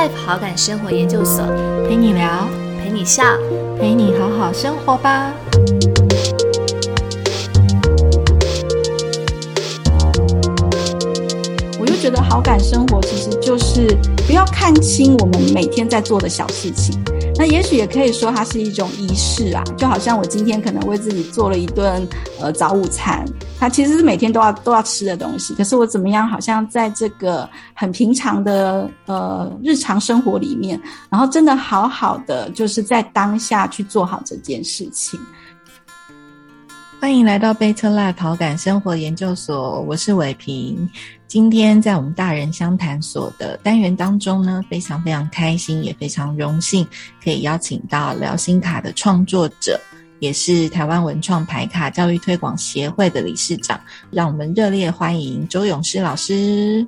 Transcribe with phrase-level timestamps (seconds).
[0.00, 1.44] Life 好感生活研究所，
[1.86, 2.48] 陪你聊，
[2.82, 3.22] 陪你笑，
[3.78, 5.30] 陪你好好生活吧。
[11.78, 13.94] 我就觉得好感生活其实就是
[14.26, 16.98] 不要看清我们每天在做的小事情。
[17.36, 22.08] 那也许也可以说它是一种仪式啊，就好像我今天可能为自己做了一顿
[22.40, 23.22] 呃早午餐，
[23.60, 25.54] 它其实是每天都要都要吃的东西。
[25.54, 35.20] 可是我怎么样，好像在这个很平常的呃日常生活里面，然后真的好好的就是在当下去做好这件事情。
[36.98, 40.88] 欢迎来到贝特辣陶感生活研究所，我是伟平。
[41.26, 46.86] 今天在我们大人相谈所的单元当中呢，非常非常开心，也非常荣幸，
[47.22, 49.78] 可以邀请到聊心卡的创作者，
[50.20, 56.86] 也是台湾文创牌卡教育推广协会的理事长，让我们热烈欢迎周永诗老师。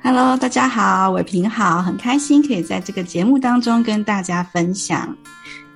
[0.00, 5.14] Hello，大家好，伟平好，很开心可以在这个节目当中跟大家分享。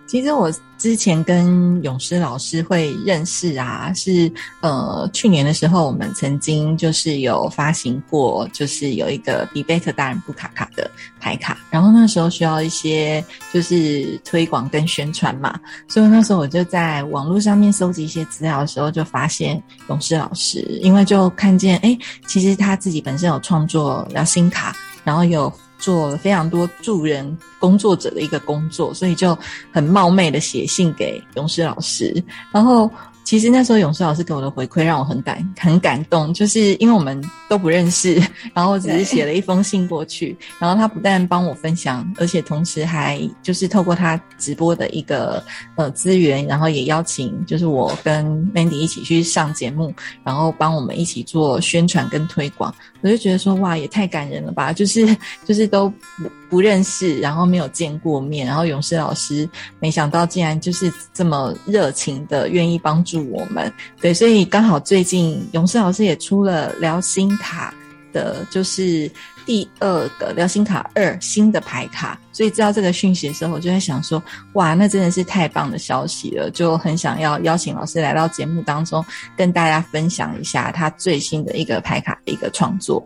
[0.07, 25.53] 其实我之前跟勇士老师会认识啊，是呃去年的时候，我们曾经就是有发行过，就是有一个比贝特大人布卡卡的牌卡，然后那时候需要一些就是推广跟宣传嘛，所以那时候我就在网络上面搜集一些资料的时候，就发现勇士老师，因为就看见哎，其实他自己本身有创作聊心卡，然后有。
[25.79, 29.37] 做了非常多助人工作者的一个工作，所以就
[29.71, 32.91] 很冒昧的写信给勇士老师，然后。
[33.27, 38.23] 其实那时候勇士老师给我的回馈让我很感很感动，就是因为我们都不认识，
[38.55, 45.43] 然后只是写了一封信过去，然后他不但帮我分享，而且同时还就是透过他直播的一个
[45.75, 52.73] 呃资源，然后也邀请就是我跟 Mandy 一起去上节目，然后帮我们一起做宣传跟推广，
[53.07, 59.48] 我就觉得说哇也太感人了吧，就是就是都不不认识，然后没有见过面，然后勇士老师
[59.79, 63.25] 没想到竟然就是这么热情的愿意帮助。
[63.30, 67.73] 我们对，所以刚好最近勇士老师也出了聊心卡
[68.17, 69.11] 的，就是
[69.45, 74.23] 第二个聊心卡二新的牌卡，所以知道这个讯息的时候，我就在想说，
[74.55, 79.05] 哇，那真的是太棒的消息了，就很想要邀请老师来到节目当中，
[79.37, 83.05] 跟大家分享一下他最新的一个牌卡的一个创作。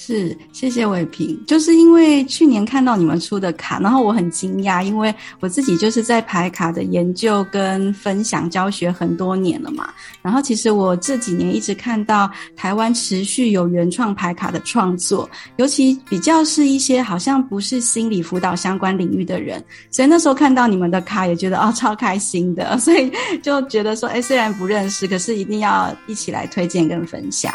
[0.00, 1.36] 是，谢谢伟平。
[1.44, 9.92] 就是因为去年看到你们出的卡，然后我很惊讶，因为我自己就是在排卡的研究跟分享教学很多年了嘛。
[10.22, 23.10] 然后其实我这几年一直看到台湾持续有原创牌卡的创作，尤其比较是一些好像不是心理辅导相关领域的人，所以那时候看到你们的卡也觉得哦超开心的，所以
[23.42, 27.52] 就觉得说，哎，虽然不认识，可是一定要一起来推荐跟分享。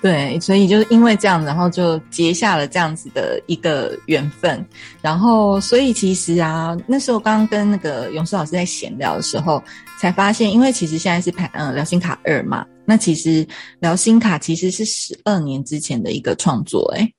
[0.00, 4.64] 对，所以就是因为这样，然后就结下了这样子的一个缘分。
[5.02, 9.60] 然后，所以其实啊，那时候刚刚跟那个勇士老师在闲聊的时候，
[9.98, 13.44] 才发现，因为其实现在是排嗯聊心卡二嘛，那其实
[13.80, 17.12] 聊心卡其实是十二年之前的一个创作，诶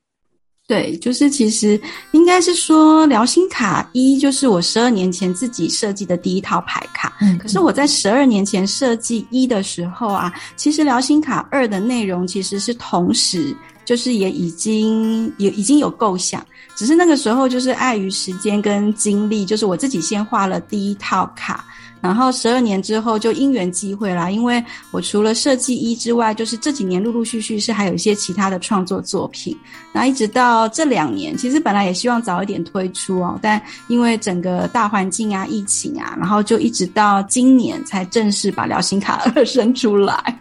[0.70, 1.80] 对，就是其实
[2.12, 7.12] 应该是说，聊心卡一就是我十二年前自己设计的第一套牌卡。
[7.20, 13.52] 嗯，可是我在十二年前设计一的时候啊，其实聊心卡二的内容其实是同时，
[13.84, 21.64] 就是也已经也已经有构想，只是那个时候就是碍于时间跟精力，就是我自己先画了第一套卡。
[22.00, 29.56] 然后十二年之后就因缘机会啦，因为我除了设计一之外，就是这几年陆陆续续是还有一些其他的创作作品。
[29.92, 40.38] 那一直到这两年，其实本来也希望早一点推出哦，但因为整个大环境啊、疫情啊，然后就一直到今年才正式把聊心卡二生出来。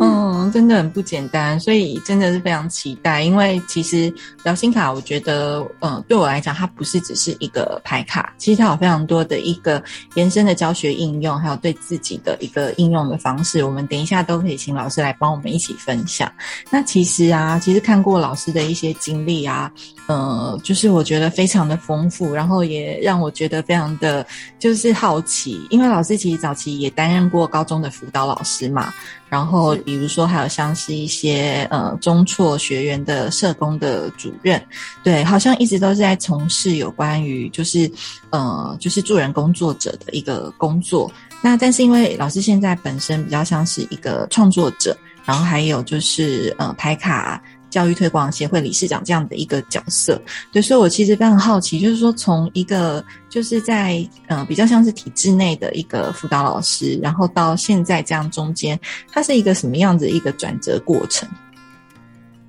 [0.00, 3.22] 嗯， 真的很不简单，所以真的是非常期待。
[3.22, 4.12] 因为其实
[4.44, 9.82] 聊心卡，我觉得，嗯，对我来讲，它不是只是一个牌卡，其实它有非常多的一个
[10.14, 13.64] 延伸的教学应用，还有对自己的一个应用的方式。
[13.64, 16.30] 我们等一下都可以请老师来帮我们一起分享。
[16.70, 19.70] 那其实啊，其实看过老师的一些经历啊，
[20.06, 24.24] 呃，就是我觉得非常的丰富，然后也让我觉得非常的
[24.58, 28.92] 就是好奇，因为老师其实早期也担任过高中的辅导老师嘛。
[29.32, 34.62] 然后，比如说，还有像是一些呃中辍学员的社工的主任，
[35.02, 37.90] 对，好像一直都是在从事有关于就是
[38.28, 41.10] 呃就是助人工作者的一个工作。
[41.40, 44.94] 那但是因为老师现在本身比较像是一个创作者，
[45.24, 47.42] 然后还有就是呃排卡。
[47.72, 50.20] 教育推广协会理事长这样的一个角色，
[50.62, 58.78] 所以我其实非常好奇，就是说从一个就是在呃比较像是体制内的一个辅导老师，然后到现在这样中间，
[59.10, 61.26] 它是一个什么样子一个转折过程？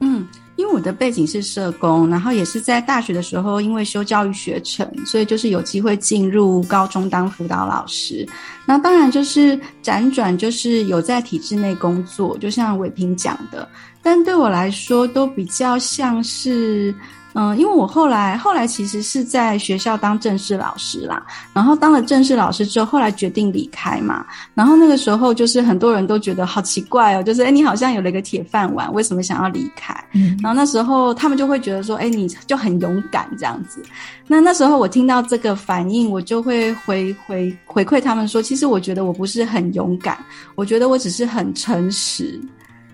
[0.02, 0.28] 嗯。
[0.56, 8.26] 因为我的背景是社工，然后也是在大学的时候，因为修教育学程，所以就是有机会进入高中当辅导老师。
[8.64, 13.68] 那当然就是辗转，就是有在体制内工作，就像伟平讲的，
[14.04, 16.94] 但对我来说都比较像是。
[17.36, 24.24] 嗯，因为我后来后来其实是在学校当正式老师啦，然后当了正式老师之后，后来决定离开嘛。
[24.54, 29.92] 然后那个时候就是很多人都觉得好奇怪哦，就是哎，你好像有了一个铁饭碗，为什么想要离开？
[30.14, 33.82] 嗯，然后那时候他们就会觉得说，哎，你就很勇敢这样子。
[34.28, 40.24] 那那时候我听到这个反应，我就会回回回馈他们说，其实我觉得我不是很勇敢，
[40.54, 42.40] 我觉得我只是很诚实，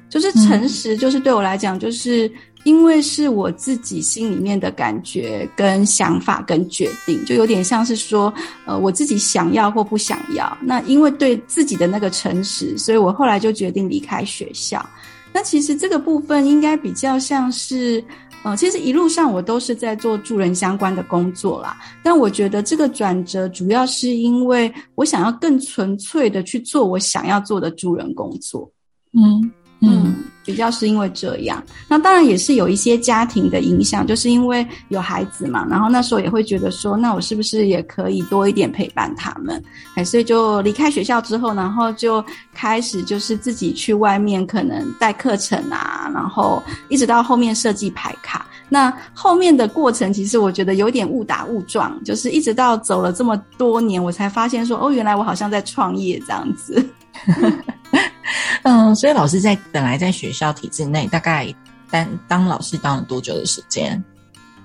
[0.09, 2.31] 就是诚实，就是对我来讲就是。
[2.65, 8.31] 因为是我自己心里面的感觉、跟想法、跟决定，就有点像是说，
[8.65, 10.57] 呃，我自己想要或不想要。
[10.61, 14.85] 那因为对自己的那个诚实，所以我后来就决定离开学校。
[15.31, 18.03] 那其实这个部分应该比较像是，
[18.43, 21.77] 呃，其实一路上我都是在做助人相关的工作啦。
[22.03, 28.69] 但我觉得这个转折主要是因为我想要更纯粹的去做我想要做的助人工作。
[29.13, 29.49] 嗯。
[29.81, 39.63] 嗯，比较是因为这样，那当然也是有一些家庭的影响，就是因为有孩子嘛，然后那时候也会觉得说，那我是不是也可以多一点陪伴他们？
[39.95, 42.23] 哎，所以就离开学校之后，然后就
[42.53, 48.45] 开始就是自己去外面可能带课程啊，然后一直到后面设计牌卡。
[48.71, 56.85] 那后面的过程，其实我觉得有点误打误撞，就是一直到走了这么多年，我才发现说，哦，原来我好像在创业这样子。
[58.63, 61.53] 嗯，所以老师在本来在学校体制内，大概
[61.89, 64.03] 当当老师当了多久的时间？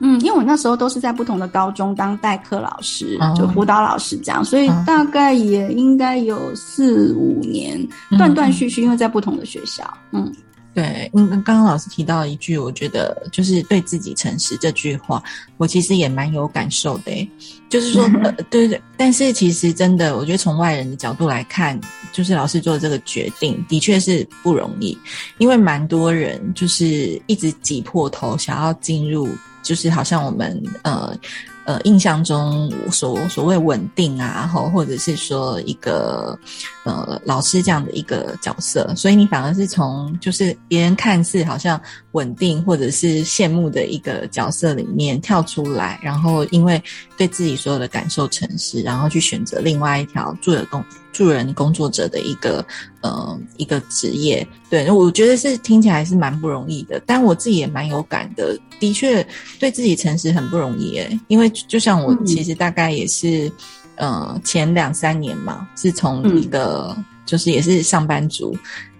[0.00, 7.80] 嗯，因为我那时候都是在不同的高中当代课老师，就辅导老师这样，所以大概也应该有四五年，
[8.18, 9.82] 断断续续，因为在不同的学校。
[10.10, 10.32] 嗯。
[10.74, 15.22] 对，嗯，刚刚老师提到一句，我觉得就是对自己诚实这句话，
[15.56, 17.30] 我其实也蛮有感受的。
[17.70, 18.08] 就是说，
[18.50, 21.80] 对对，但是其实真的，我觉得从外人的角度来看，
[22.12, 24.98] 就是老师做的这个决定的确是不容易，
[25.38, 29.28] 因为蛮多人就是一直挤破头想要进入，
[29.62, 31.16] 就是好像我们呃。
[31.64, 36.38] 呃，印象中所所谓稳定啊，后或者是说一个
[36.84, 41.80] 呃老师这样的一个角色，所以你反而是从就是别人看似好像
[42.12, 46.82] 稳定或者是羡慕的一个角色里面跳出来，然后因为
[47.16, 50.84] 对自己所有的感受诚实，然后去选择另外一条做的动
[51.14, 52.62] 助人工作者的一个
[53.00, 54.46] 呃一个职业。
[54.68, 58.58] 对，我觉得是听起来是蛮不容易的，但我自己也蛮有感的。
[58.80, 59.26] 的确，
[59.58, 63.50] 对自己诚实很不容易诶，因为就像我其实大概也是，
[63.94, 66.94] 呃，前两三年嘛，是从一个
[67.24, 68.54] 就是也是上班族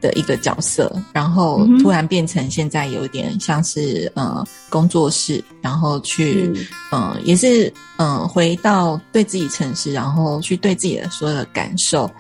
[0.05, 6.53] 的一个角色，然后突然变成现在有点像是呃工作室，然后去
[6.93, 12.11] 嗯也是嗯回到对自己诚实，然后去对自己的所有的感受，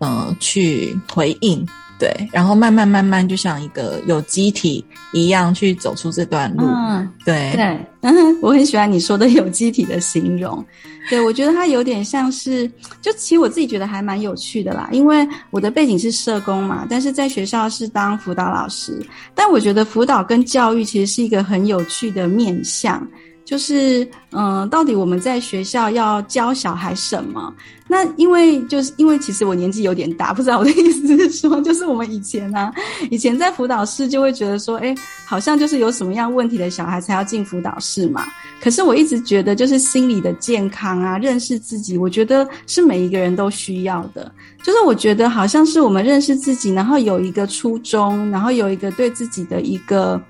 [0.00, 1.64] 嗯去回应。
[1.98, 6.64] 对，然后慢慢慢慢，就像一个有机体一样去走出这段路。
[6.64, 10.64] 嗯，对对，嗯，我很喜欢你说的有机体的形容。
[11.10, 14.88] 对，我觉得它有点像是，就其实我自己觉得还蛮有趣的啦。
[14.92, 19.04] 因为我的背景是社工嘛，但是在学校是当辅导老师。
[19.34, 23.04] 但我觉得辅导跟教育其实是一个很有趣的面向。
[23.48, 27.50] 就是，嗯，到底我们在学校要教小孩什么？
[27.88, 32.70] 那因为就是因为其实我年纪有点大，不知道我的意思是说， 就是我们以前呢，
[33.10, 38.22] 以前在辅导室就会觉得说，哎，好像就是有什么样问题的小孩才要进辅导室嘛。
[38.60, 44.30] 可是我一直觉得，就是心理的健康啊，认识自己，我觉得是每一个人都需要的。
[44.62, 50.20] 就是我觉得好像是我们认识自己，然后有一个初衷，然后有一个对自己的一个。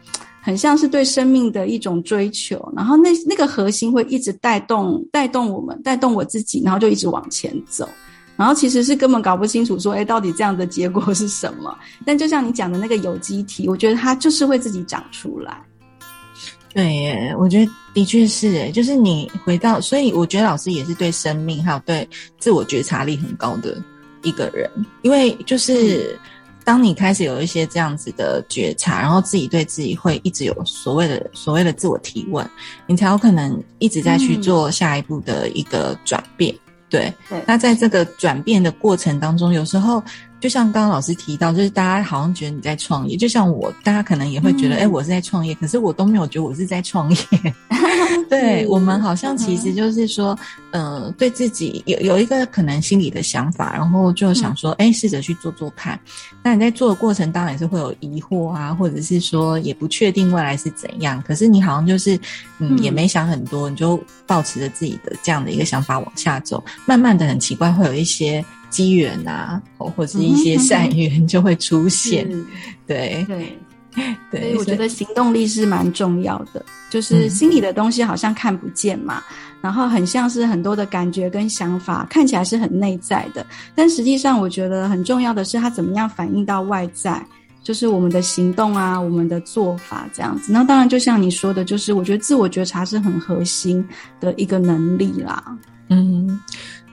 [0.49, 7.87] 很像是对生命的一种追求，然后那那个核心会一直带动带动我们，带动我自己，然后就一直往前走。
[8.35, 11.77] 然后其实是根本搞不清楚说，哎，到底这样的结果是什么？
[12.07, 15.63] 但就像你讲的那个有机体，我觉得它就是会自己长出来。
[16.73, 23.77] 对耶，我觉得的确是，哎，就是你回到，所以我觉得老师也是对生命还有对自我觉察力很高的
[24.23, 24.71] 一个人，
[25.03, 26.19] 因为就是。
[26.69, 32.47] 当你开始有一些这样子的觉察，然后自己对自己会一直有所谓的所谓的自我提问，
[32.87, 36.55] 你才有可能一直在去做下一步的一个转变。
[36.91, 37.11] 对，
[37.47, 40.03] 那在这个转变的过程当中，有时候
[40.41, 47.19] 就像刚刚老师提到，就是大家好像觉得你在创业，就像我，大家可能也会觉得，哎、我是在创业，可是我都没有觉得我是在创业。
[48.31, 50.39] 对我们好像其实就是说，
[50.71, 55.99] 呃，对自己有有一个可能心里的想法，然后就想说，哎、试着去做做看。
[56.43, 61.23] 那你在做的过程，当然也是会有疑惑啊，或者是说也不确定未来是怎样。
[61.27, 62.15] 可是你好像就是，
[62.59, 72.31] 嗯，嗯也没想很多，你就抱持着自己的这样的一个想法往下走，慢慢的很奇怪，会有一些机缘啊，或或者是一些善缘就会出现。
[72.31, 72.45] 是
[72.87, 73.59] 对对。
[74.31, 79.21] 所，以我觉得行动力是蛮重要的，就是嗯心里的东西好像看不见嘛，
[79.61, 83.45] 然后很像是很多的感觉跟想法，看起来是很内在的，
[83.75, 87.25] 但实际上我觉得很重要的是它怎么样反映到外在。
[87.61, 90.53] 就是我们的行动啊，我们的做法这样子。
[90.53, 93.87] 那当然，就像你说的，就是我觉得自我觉察是很核心
[94.21, 95.43] 的一个能力啦。
[95.91, 96.41] 嗯，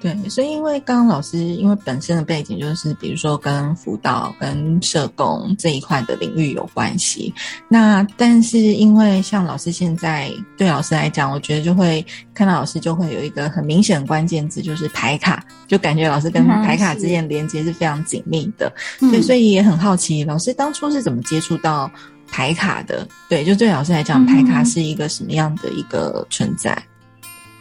[0.05, 7.33] 对，所以因为刚刚老师因为本身的背景就是，比如说跟辅导、跟社工这一块的领域有关系。
[7.67, 18.71] 那但是因为像老师现在对老师来讲，我觉得就会看到老师就会有一个很明显的关键字，就是排卡，就感觉老师跟排卡之间连接是非常紧密的。
[19.01, 21.89] 嗯对，所以也很好奇，老师当初是怎么接触到
[22.27, 23.07] 排卡的？
[23.27, 26.77] 对，就对老师来讲，排卡是一个什么样的一个存在？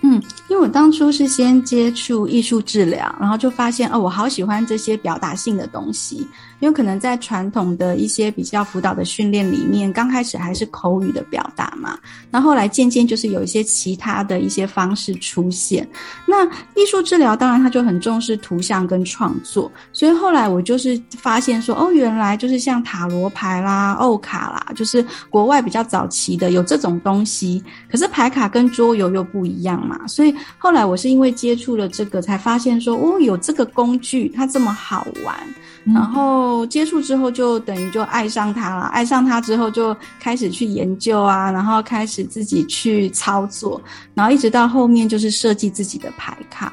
[0.07, 6.27] 嗯，因为我当初是先接触艺术治疗，然后就发现哦，我好喜欢这些表达性的东西。
[6.61, 11.99] 因为可能在传统的一些比较辅导的训练里面，刚开始还是口语的表达嘛，
[12.31, 15.87] 那后来渐渐就是有一些其他的一些方式出现。
[16.27, 27.63] 那艺术治疗当然它就很重视图像跟创作，所以后来我就是发现说，哦，原来就是像塔罗牌啦、欧卡啦，就是国外比较早期的有这种东西。
[27.91, 35.37] 可是牌卡跟桌游又不一样嘛，所以后来我是因为接触了这个，才发现说，哦，有这个工具，它这么好玩。
[35.85, 38.85] 然后接触之后，就等于就爱上它了。
[38.87, 43.79] 爱上它之后，就开始去研究啊，然后开始自己去操作，
[44.15, 46.73] 然后一直到后面就是设计自己的牌卡。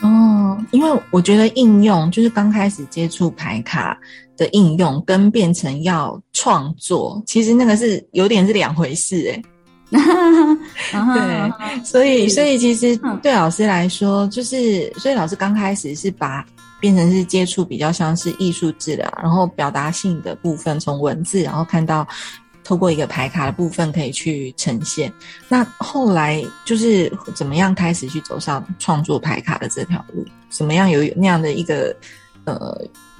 [0.00, 3.98] 哦，因为我觉得应用就是刚开始接触牌卡
[4.34, 9.42] 的应用，跟变成要创作，其实那个是有点是两回事诶、
[9.90, 16.44] 对，所以所以其实嗯对老师来说，就是所以老师刚开始是把
[16.80, 22.06] 变成是接触比较像是艺术治疗，然后表达性的部分从文字，然后看到
[22.64, 25.12] 透过一个牌卡的部分可以去呈现。
[25.48, 30.24] 那后来就是怎么样开始去走上创作牌卡的这条路？
[30.50, 31.94] 怎么样有那样的一个
[32.44, 32.76] 呃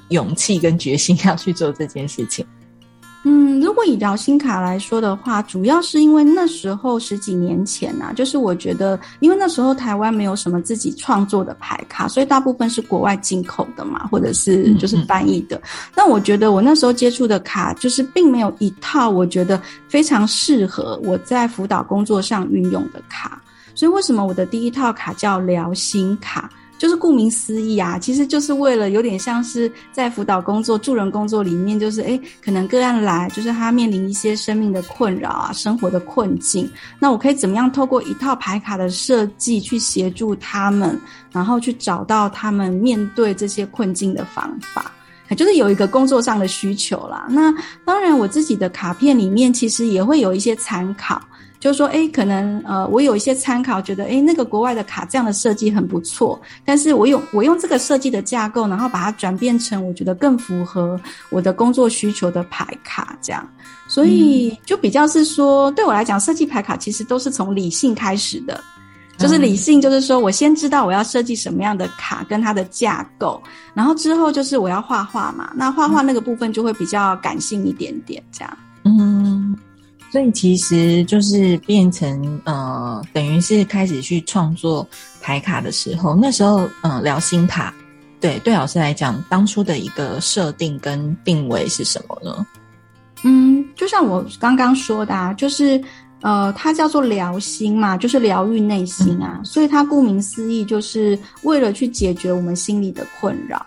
[0.09, 2.45] 勇气跟决心要去做这件事情？
[3.29, 15.61] 嗯，如果以聊心卡来说的话，主要是因为那时候十几年前啊、就是我觉得，因为那时候台湾没有什么自己创作的牌卡，所以大部分是国外进口的嘛，或者是就是翻译的。
[15.93, 23.41] 那我觉得我那时候接触的卡，就是并没有一套我觉得非常适合我在辅导工作上运用的卡。
[23.75, 26.49] 所以为什么我的第一套卡叫聊心卡？
[26.77, 36.69] 就是顾名思义啊，其实就是为了有点像是在辅导工作、助人工作里面，就是诶，可能个案来，就是他面临一些生命的困扰啊、生活的困境，
[36.99, 40.99] 那我可以怎么样透过一套牌卡的设计去协助他们，
[41.31, 44.91] 然后去找到他们面对这些困境的方法。
[45.35, 47.27] 就是有一个工作上的需求啦。
[47.29, 47.53] 那
[47.83, 51.21] 当然，我自己的卡片里面其实也会有一些参考。
[51.59, 60.99] 就是说，哎，可能呃，我有一些参考，觉得哎，那个国外的卡这样的设计很不错，但是我用我用这个设计的架构，然后把它转变成我觉得更符合
[61.29, 63.47] 我的工作需求的牌卡，这样，
[63.87, 68.61] 所以就比较是说，对我来讲，设计牌卡其实都是从理性开始的。
[69.17, 73.41] 就是理性，就是说我先知道我要设计什么样的卡跟它的架构，
[73.73, 78.57] 然后之后就是我要画画嘛，那画画那个部分就会比较感性一点点，这样。
[78.83, 79.57] 嗯，
[80.11, 84.87] 所以其实就是变成呃，等于是开始去创作
[85.21, 87.73] 牌卡的时候，那时候嗯、呃聊心卡，
[88.19, 92.45] 对对老师来讲，当初的一个设定跟定位是什么呢？
[93.23, 95.81] 嗯，就像我刚刚说的啊，就是
[96.21, 103.65] 呃，它叫做疗心嘛，就是疗愈内心啊，所以它顾名思义，就是为了去解决我们心里的困扰。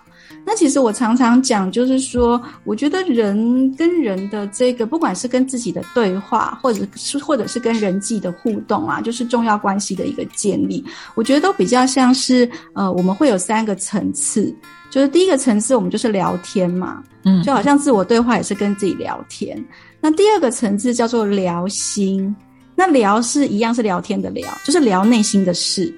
[0.50, 14.52] 那其实我常常讲，就是说，我觉得人跟人的这个，不管是跟自己的对话，或者是或者是跟人际的互动啊，就是重要关系的一个建立，我觉得都比较像是呃，我们会有三个层次。
[14.90, 19.56] 就是第一个层次，我们就是聊天嘛，嗯，就好像自我对话也是跟自己聊天。
[20.00, 22.34] 那第二个层次叫做聊心，
[22.74, 25.94] 那聊是一样是聊天的聊，就是聊内心的事。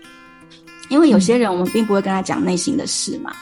[0.91, 3.33] 因为有些人我们并不会跟他讲内心的事嘛，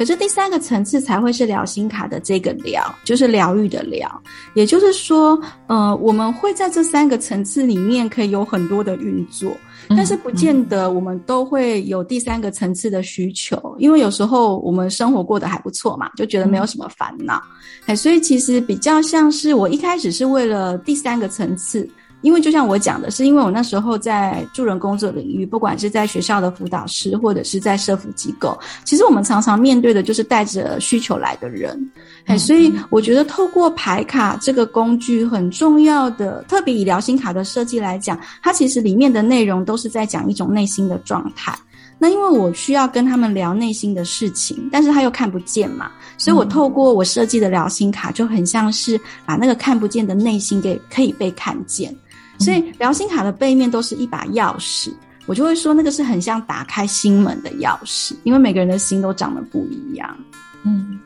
[0.00, 4.10] 可是第三个层次才会是疗心卡的这个疗，就是疗愈的疗。
[4.54, 9.54] 也就是说，呃，我们会在这三个层次里面可以有很多的运作，
[9.90, 17.38] 但是不见得我们都会有第三个层次的需求，因为有时候我们生活过得还不错嘛，就觉得没有什么烦恼。
[17.84, 21.86] 哎，所以其实比较像是我一开始是为了第三个层次。
[22.22, 31.90] 因为就像我讲的，是因为我那时候在助人工作领域，不管是在学校的辅导师，或者是在社福机构，其实我们常常面对的就是带着需求来的人，
[32.26, 41.56] 哎，所以我觉得透过牌卡这个工具很重要的，特别以疗心卡的设计来讲，它其实里面的内容都是在讲一种内心的状态。
[42.02, 51.94] 那因为我需要跟他们聊内心的事情，但是他又看不见嘛，所以我透过我设计的疗心卡，就很像是把那个看不见的内心给可以被看见。
[52.40, 54.92] 所以疗心卡的背面都是一把钥匙，
[55.26, 60.16] 我就会说那个是很像打开心门的钥匙，因为每个人的心都长得不一样。
[60.64, 60.98] 嗯，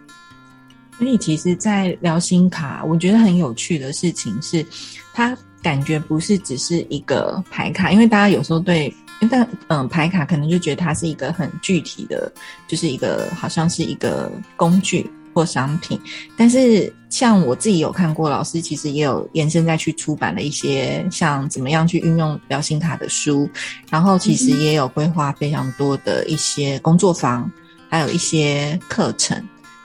[0.99, 4.65] 所以其实，在疗心卡，我觉得很有趣的事情是，
[5.13, 8.95] 它感觉不是只是一个牌卡，因为大家有时候对，
[9.31, 12.33] 但嗯，牌卡可能就觉得它是一个很具体的，
[12.69, 15.11] 就是一个好像是一个工具。
[15.35, 16.01] 或商品，
[16.37, 23.51] 但是像我自己有看过，老师其实也有延伸再去出版了一些像怎么样去运用表心卡的书，
[23.91, 27.51] 然后其实也有规划非常多的一些工作坊，
[27.91, 29.37] 还有一些课程，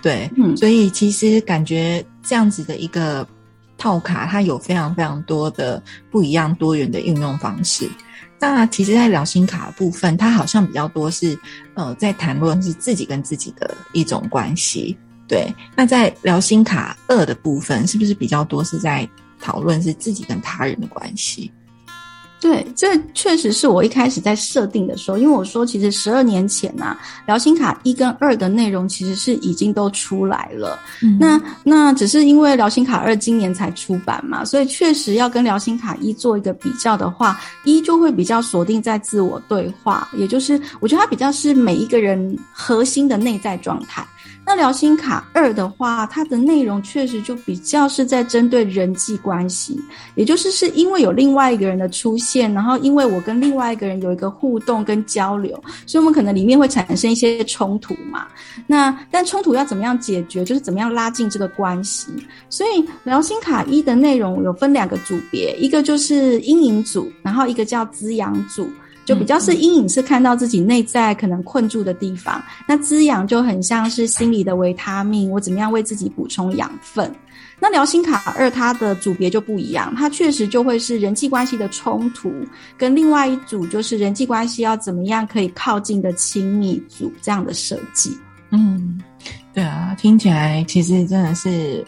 [0.02, 3.28] 对，所以其实感觉这样子的一个
[3.78, 7.90] 套卡，它有非常非常多的不一样多元的运用方式。
[8.42, 11.38] 那其实，在聊心卡部分，它好像比较多是
[11.74, 14.98] 呃，在谈论是自己跟自己的一种关系。
[15.30, 19.08] 对，那在聊心卡二的部分，是不是比较多是在
[19.40, 21.52] 讨论是自己跟他人的关系？
[22.42, 30.80] 对，这确实是我一开始在设定的时候，因为我说其实十二年前呐，聊心卡一跟二的内容其实是已经都出来了。
[31.20, 44.08] 那那只是因为聊心卡二今年才出版嘛，所以确实要跟聊心卡一做一个比较的话，一就会比较锁定在自我对话，也就是我觉得它比较是每一个人核心的内在状态。
[44.50, 49.80] 那聊心卡二的话，它的内容确实就比较是在针对人际关系，
[50.16, 55.52] 也就是是因为有另外一个人的出现，然后因为我跟另外一个人有一个互动跟交流，
[55.86, 58.26] 所以我们可能里面会产生一些冲突嘛。
[58.66, 62.08] 那但冲突要怎么样解决，就是怎么样拉近这个关系。
[62.50, 68.68] 所以聊心卡一的内容有分两个组别，一个就是阴影组，然后一个叫滋养组。
[69.10, 72.40] 就比较是阴影，是看到自己内在可能困住的地方。
[72.68, 77.12] 那滋养就很像是心理的维他命，我怎么样为自己补充养分？
[77.60, 82.32] 那聊心卡二它的组别就不一样，它确实就会是人际关系的冲突，
[82.78, 88.16] 跟另外一组就是人际关系要怎么样可以靠近的亲密组这样的设计。
[88.52, 89.02] 嗯，
[89.56, 91.84] 对啊，听起来其实真的是。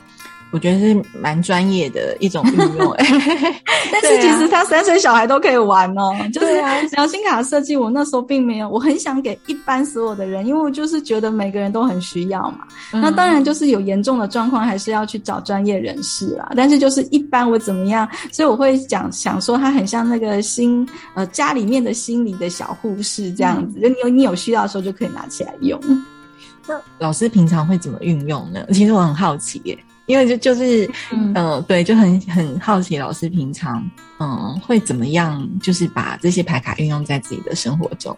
[0.51, 6.11] 我觉得是蛮专业的一种运用， 但是其实他三岁小孩都可以玩哦。
[6.33, 6.61] 就是
[6.91, 12.59] 聊心卡设计，我那时候并没有，我很想给一般所有的人，因为我就是觉得每个人都很需要嘛。
[12.91, 16.51] 那当然就是有严重的状况，还是要去找专业人士啦。
[16.55, 25.79] 但是就是一般我怎么样，所以我会讲想说，他很像那个心呃家里面的心理的小护士这样子，就你有你有需要的时候就可以拿起来用。
[26.67, 28.65] 那老师平常会怎么运用呢？
[28.73, 29.77] 其实我很好奇耶。
[30.11, 33.81] 因为就就是，嗯，对，就很很好奇老师平常，
[34.19, 38.15] 嗯，会怎么样，就是把这些牌卡运用在自己的生活中。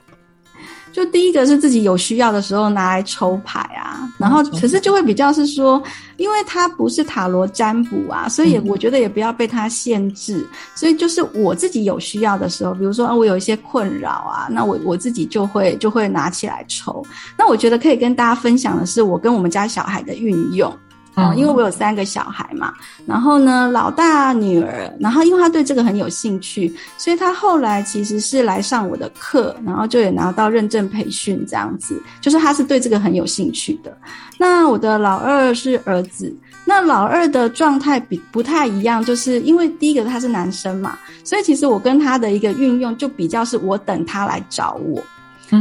[0.92, 5.82] 就第一个是自己有需要的时候拿来抽牌啊，然后可是就会比较是说，
[6.18, 10.48] 因为它不是塔罗占卜啊，所以我觉得也不要被它限制。
[10.76, 17.04] 所以就是我自己有需要的时候，比如说啊，我有一些困扰啊，那我我自己就会就会拿起来抽。
[17.38, 20.72] 那我觉得可以跟大家分享的是，我跟我们家小孩的运用。
[21.16, 22.74] 哦，因为我有三个小孩嘛，
[23.06, 33.96] 然后呢，老大女儿，然后因为他对这个很有兴趣，所以他后来其实是来上我的课，然后就也拿到认证培训这样子，就是他是对这个很有兴趣的。
[34.40, 45.00] 那我的老二是儿子，那老二的状态比不太一样，就是因为第一个他是男生嘛，所以其实我跟他的一个运用就比较是我等他来找我。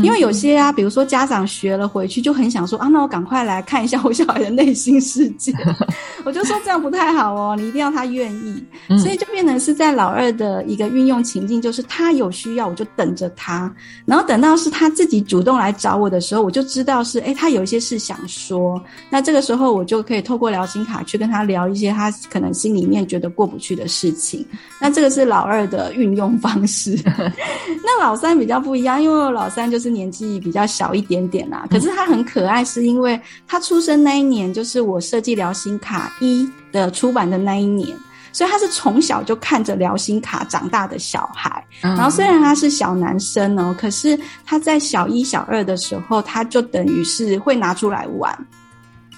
[0.02, 5.52] 因为有些啊，比如说家长学了回去就很想说啊，那我赶快来看一下我小孩的内心世界。
[6.24, 8.64] 我就说这样不太好哦，你一定要他愿意。
[8.96, 13.72] 所以就变成是在老二的一个运用情境，就是他有需要我就等着他，
[14.06, 24.44] 然后等到是他自己主动来找我的时候，我就知道是哎他有一些事想说，那这个时候我就可以透过聊心卡去跟他聊一些他可能心里面觉得过不去的事情。
[24.80, 26.98] 那这个是老二的运用方式。
[27.84, 29.81] 那老三比较不一样，因为老三就是。
[29.82, 31.66] 就是年纪比较小一点点啦。
[31.68, 37.88] 可是他很可爱，是因为他出生那一年就是我设计疗心卡一的出版的那一年，
[38.32, 41.64] 所以他是从小就看着疗心卡长大的小孩。
[41.80, 44.16] 然后虽然他是小男生哦，可是
[44.46, 48.46] 他在小一、小二的时候，他就等于是会拿出来玩。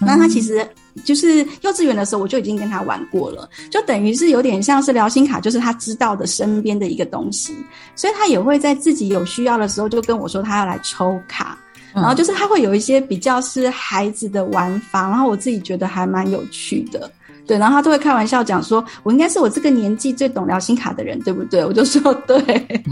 [0.01, 0.67] 那他其实。
[1.03, 7.53] 就是幼稚园的时候，我就已经跟他玩过了，就等于是有点像是聊心卡，就是他知道的身边的一个东西，
[7.97, 11.59] 所以他也会在自己有需要的时候就跟我说他要来抽卡，
[11.93, 17.11] 然后就是他会有一些比较是孩子的玩法，然后我自己觉得还蛮有趣的，
[17.47, 21.65] 对，然后他都会开玩笑讲说，我应该是我这个年纪最懂聊心卡的人，对不对？
[21.65, 22.85] 我就说对。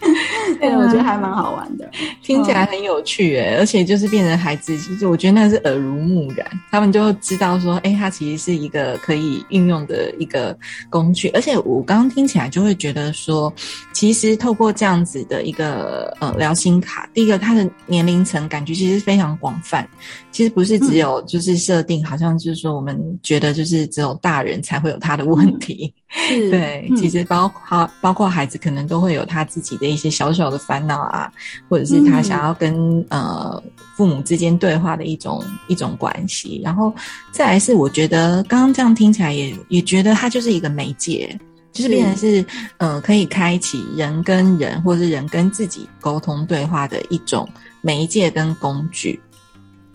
[0.58, 1.88] 对，我觉得还蛮好玩的，
[2.22, 10.56] 听起来很有趣诶，而且就是变成孩子，其实我觉得那是耳濡目染，他们就知道说，哎，它其实是一个可以运用的一个
[10.88, 13.52] 工具，而且我刚刚听起来就会觉得说，
[13.92, 19.86] 其实透过这样子的一个呃聊心卡，第一个它的年龄层感觉其实非常广泛，
[20.32, 25.92] 其实不是只有就是设定，好像就是说我们觉得就是只有大人才会有他的问题。
[26.50, 31.30] 对，其实包括包括孩子可能都会有他自己的一些小小的烦恼啊，
[31.68, 33.62] 或者是他想要跟呃
[33.96, 36.60] 父母之间对话的一种一种关系。
[36.64, 36.94] 然后
[37.32, 41.38] 再来是，我觉得刚刚这样听起来也也觉得它就是一个媒介，
[41.72, 42.44] 就是变成是
[42.78, 47.48] 呃可以开启人跟人或者是人跟自己沟通对话的一种
[47.80, 49.20] 媒介跟工具。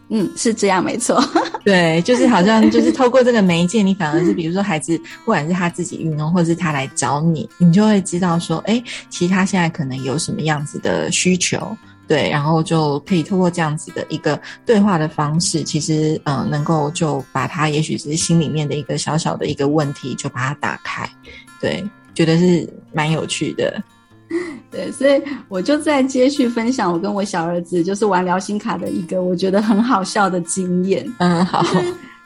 [0.10, 1.24] 嗯，是这样，没错。
[1.66, 11.76] 对，就是好像就是透过这个媒介，你反而是比如说孩子，不管是他自己运动，或者是他来找你，你就会知道说，哎，其实他现在可能有什么样子的需求，
[12.08, 21.10] 对，然后就可以透过这样子的一个对话的方式，其实嗯，能够就把他也许是心里面的一个小小的一个问题，就把它打开，
[21.60, 23.82] 对，觉得是蛮有趣的。
[24.72, 31.06] 对，所以我就在接续分享我跟我小儿子就是玩聊心卡的一个我觉得很好笑的经验。
[31.20, 31.64] 嗯，好。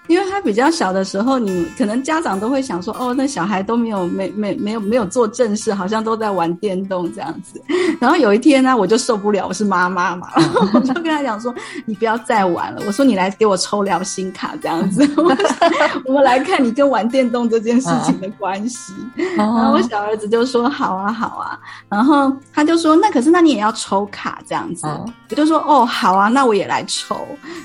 [0.10, 7.62] 因为他比较小的时候，你可能家长都会想说，哦，那小孩都没有没没没有没有做正事，好像都在玩电动这样子。
[8.02, 11.54] 然后有一天呢，我就受不了，我是妈妈嘛，然 后我就跟他讲说，
[11.86, 12.82] 你不要再玩了。
[12.88, 15.08] 我说你来给我抽聊心卡这样子，
[16.06, 18.94] 我们来看你跟玩电动这件事情的关系。
[19.38, 24.88] 然后我小儿子就说好啊好啊，然后他就说那可是那你也要抽卡这样子。
[25.30, 27.16] 我就说哦好啊，那我也来抽。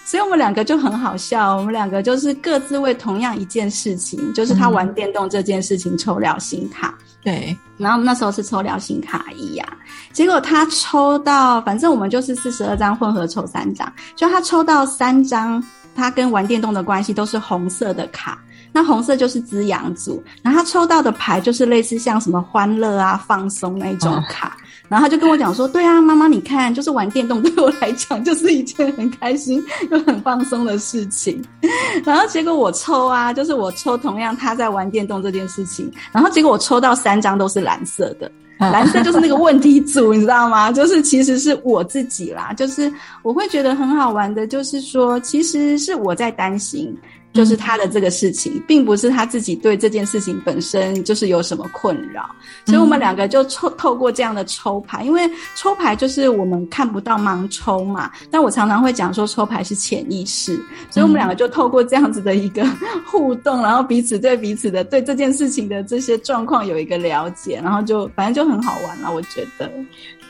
[0.05, 2.34] 所以我们两个就很好笑，我们两个就是。
[2.35, 6.95] 各自为同样一件事情，就是他玩电动这件事情抽了新卡。
[7.23, 9.67] 对，然后那时候是抽了新卡一呀，
[10.13, 15.63] 结果他抽到，反正我们就是四十二张混合抽三张，就他抽到三张，
[15.97, 18.39] 他跟玩电动的关系都是红色的卡。
[18.77, 24.57] 那红色就是滋养组，然后他抽到的牌就是类似像什么欢乐啊、放松那种卡。
[24.89, 31.43] 然后他就跟我讲说：“对啊，妈妈，你看，就是玩电动对我来讲就是一件很开心又很放松的事情。
[32.05, 40.71] 然后结果我抽啊，就是我抽同样他在玩电动这件事情，然后结果我抽到三张都是蓝色的，蓝色就是那个问题组，你知道吗？
[40.71, 42.93] 就是其实是我自己啦，就是
[43.23, 46.95] 我会觉得很好玩的，就是说其实是我在担心。”
[47.35, 52.25] 就是他的这个事情，并不是他自己对这件事情本身就是有什么困扰，
[52.65, 58.11] 所以我们两个就抽透过这样的抽牌，因为抽牌就是我们看不到盲抽嘛。
[58.31, 60.55] 但我常常会讲说，抽牌是潜意识，
[60.91, 62.65] 所以我们两个就透过这样子的一个
[63.05, 69.13] 互动，然后彼此对彼此的对这件事情的这些状况有一个了解，然后就反正就很好玩了。
[69.13, 69.69] 我觉得，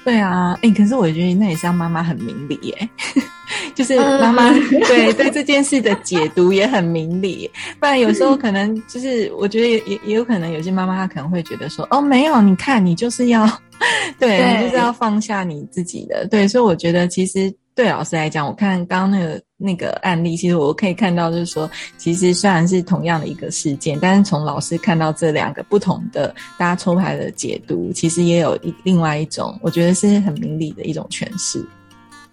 [0.04, 2.88] 对啊，哎，可是我觉得那也是让妈妈很明理耶。
[3.74, 13.46] 就是妈妈对对这件事的解读也很明理，不然有时候可能就是我觉得也也也有可能有些妈妈她可能会觉得说哦没有，你看你就是要
[14.18, 31.64] 对，你就是要放下你自己的对，所以我觉得其实对老师来讲，我看刚刚那个那个案例，其实我可以看到就是说，其实虽然是同样的一个事件，但是从老师看到这两个不同的大家抽牌的解读，其实也有一另外一种，我觉得是很明理的一种诠释。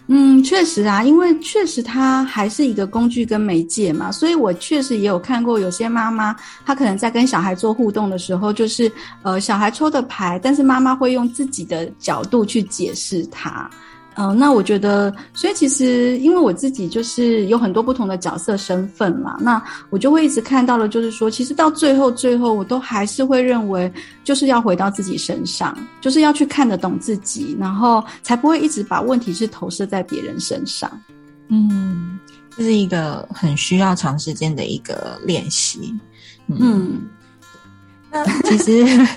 [0.08, 13.70] 嗯，确实啊，因为确实它还是一个工具跟媒介嘛，所以我确实也有看过有些妈妈，她可能在跟小孩做互动的时候，就是呃小孩抽的牌，但是妈妈会用自己的角度去解释它。
[14.22, 23.92] 嗯，那我觉得，所以其实因为我自己就是有很多不同的角色身份嘛，那我就会一直看到了，就是说，其实到最后，最后我都还是会认为，
[24.24, 30.92] 就是要回到自己身上，就是要去看得懂自己，然后才不会一直把问题是投射在别人身上。
[31.48, 32.20] 嗯，
[32.56, 35.94] 这是一个很需要长时间的一个练习。
[36.48, 37.02] 嗯。
[38.12, 39.08] 那 其实，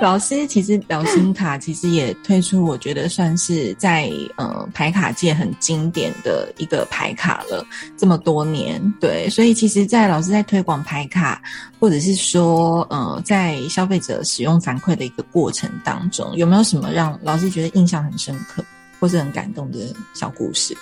[0.00, 11.40] 老师其实聊心卡其实也推出，我觉得算是在呃牌卡界很经典的一个牌卡了，这么多年，对，所以其实，在老师在推广牌卡，
[11.80, 18.62] 或者是说呃在消费者使用反馈的一个过程当中，有没有什么让老师觉得印象很深刻
[19.00, 19.78] 或是很感动的
[20.12, 20.76] 小故事？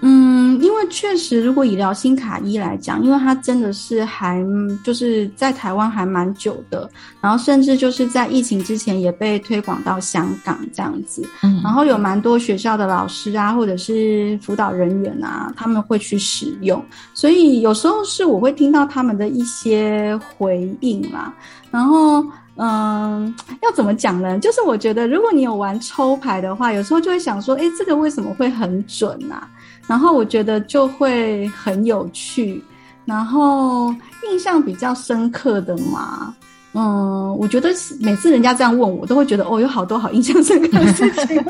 [0.00, 4.44] 嗯，因为确实，如果以聊心卡一来讲，因为它真的是还
[4.84, 6.90] 就是在台湾还蛮久的，
[7.22, 21.32] 然后甚至就是在疫情之前也被推广到香港这样子，嗯，然后有蛮多学校的老师啊，或者是辅导人员啊，他们会去使用，所以有时候是我会听到他们的一些回应啦，
[21.70, 22.22] 然后
[22.56, 24.38] 嗯，要怎么讲呢？
[24.38, 29.48] 就是我觉得如果你有玩抽牌的话，有时候就会想说，哎，这个为什么会很准啊？
[29.86, 32.62] 然后我觉得就会很有趣，
[33.04, 33.94] 然后
[34.28, 36.34] 印象比较深刻的嘛，
[36.74, 41.44] 嗯，我觉得每次人家这样问我，都会觉得哦，有好多好印象深刻的事情，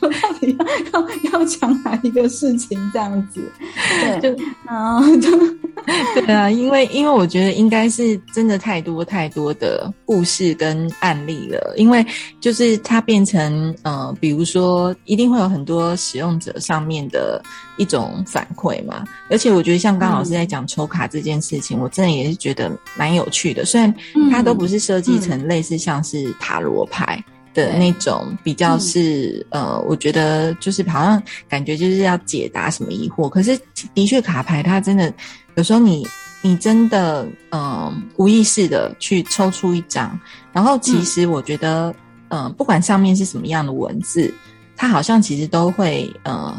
[0.00, 1.08] 我 到底要要
[1.40, 3.40] 要讲哪一个事情这样子？
[4.20, 4.34] 对，
[4.70, 5.20] 嗯，
[6.14, 12.04] 对啊，因为因为我觉得应该是真的太多太多的故事跟案例了，因为
[12.40, 17.42] 就是它变成呃，比如说一定会有很多使用者上面的
[17.76, 23.94] 一种反馈嘛，而且我觉得像刚老师在讲抽卡这件事情，我真的也是觉得蛮有趣的，虽然
[24.30, 27.22] 它都不是设计成类似像是塔罗牌。
[27.52, 33.56] 的那种比较是呃，我觉得就是好像感觉就是要解答什么疑惑，可是
[33.94, 35.14] 的确卡牌它真的
[35.54, 36.04] 有时候你
[36.42, 40.18] 你真的嗯无意识的去抽出一张，
[40.52, 41.94] 然后其实我觉得
[42.26, 44.34] 嗯不管上面是什么样的文字，
[44.74, 46.52] 它好像其实都会呃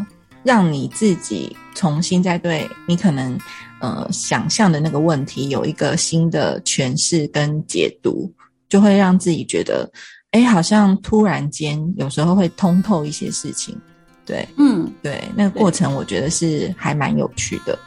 [0.46, 3.38] 让你自己重新再对你可能
[3.82, 8.32] 呃想象的那个问题有一个新的诠释跟解读，
[8.70, 9.92] 就会让自己觉得。
[10.32, 13.74] 哎，好像突然间有时候会通透一些事情，
[14.26, 17.80] 对，嗯，对，那个过程我觉得是还蛮有趣的，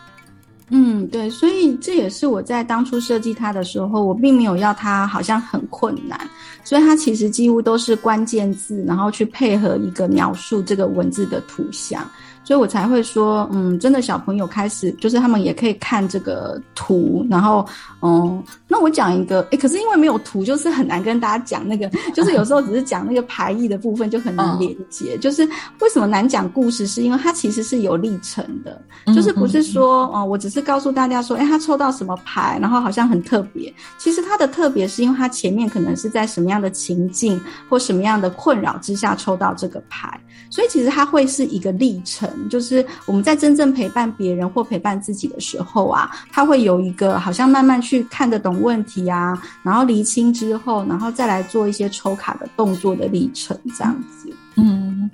[0.70, 6.18] 嗯，对，所以这也是我在当初设计它的时候，我并没有要它好像很困难，
[6.64, 12.10] 所以它其实几乎都是关键字，然后去配合一个描述这个文字的图像。
[12.48, 17.62] 所以我才会说，嗯，真的小朋友开始就是他们也可以看这个图，然后，
[18.00, 25.18] 嗯，那我讲一个，诶，可是因为没有图，就是很难跟大家讲那个，就是有时候只是讲那个排异的部分就很难连接。
[25.18, 25.46] 就是
[25.80, 28.80] 为什么难讲故事，是因为它其实是有历程的，
[29.14, 33.70] 就是不是说，哦，我只是告诉大家说，诶，他抽到什么牌，然后好像很特别。
[33.98, 42.26] 其实它的特别是因为它前面可能是在什么样的情境或什么样的困扰之下抽到这个牌，所以其实它会是一个历程。
[42.48, 54.32] 就是我们在真正陪伴别人或陪伴自己的时候啊，他会有一个好像慢慢去看得懂问题啊，然后厘清之后，然后再来做一些抽卡的动作的历程，这样子。
[54.56, 55.10] 嗯，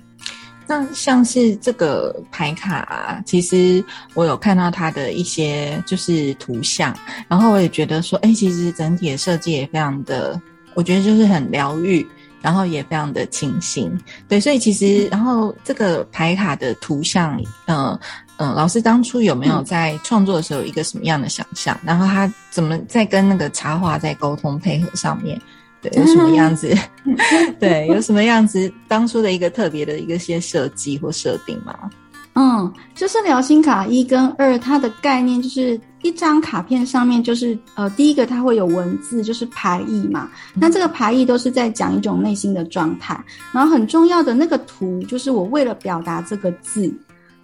[0.67, 3.83] 那像是这个牌卡，啊，其实
[4.13, 6.95] 我有看到它的一些就是图像，
[7.27, 10.39] 然后我也觉得说，哎，其实整体的设计也非常的，
[10.73, 12.05] 我觉得就是很疗愈。
[12.45, 13.91] 然后也非常的清新，
[14.27, 17.99] 对，所以其实，然后这个牌卡的图像，嗯
[18.37, 21.75] 嗯，老师当初有没有在创作的时候有一个什么样的想象？
[21.83, 25.41] 然后他怎么在跟那个插画在沟通配合上面？
[25.81, 26.71] 对， 有什么样子？
[27.59, 28.71] 对，有什么样子？
[28.87, 31.73] 当初的一个特别的一个些设计或设定吗？
[32.35, 40.29] 嗯，就是聊心卡一跟二，它的概念就是一张卡片上面就是呃，第一个它会有文字，就是排意嘛。
[40.53, 43.19] 那这个排意都是在讲一种内心的状态。
[43.51, 46.93] 然后很重要的那个图，就是我为了表达这个字，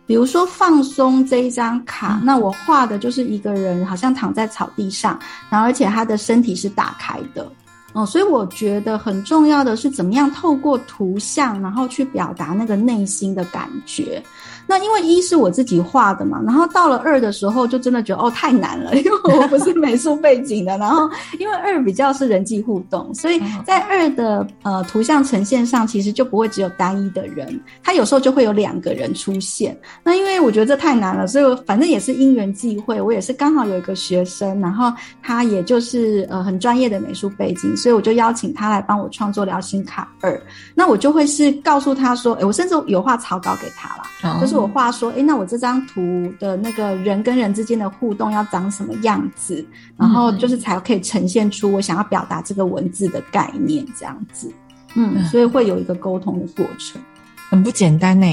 [0.05, 5.19] 比如说放松这一张卡，那我画的就是一个人好像躺在草地上，
[5.49, 7.51] 然后而且他的身体是打开的。
[7.93, 14.23] 哦，所以我觉得很重要的是怎么样透过图像，然后去表达那个内心的感觉。
[14.71, 29.77] 那因为一是我自己画的嘛，然后到了二的时候就真的觉得哦太难了， 因为我不是美术背景的，然后 因为二比较是人际互动，所以在二的呃图像呈现上其实就不会只有单一的人，他有时候就会有两个人出现。
[30.05, 34.89] 那因为我觉得这太难了，所以反正也是因缘际会，我也是刚好有一个学生，然后
[35.21, 40.31] 他也就是呃很专业的美术背景，所以我就邀请他来帮我创作《聊心卡二》，
[40.73, 44.60] 那我就会是告诉他说，哎，我甚至有画草稿给他了，就是。
[44.61, 46.01] 我画说，哎，那我这张图
[46.39, 49.65] 的那个人跟人之间的互动要长什么样子？
[49.97, 54.53] 然后就是才可以呈现出我想要表达这个文字的概念，这样子。
[54.95, 57.01] 嗯，所以会有一个沟通的过程，
[57.49, 58.27] 很不简单呢。